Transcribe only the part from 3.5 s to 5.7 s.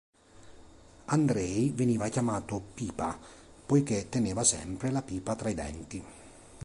poiché teneva sempre la pipa tra i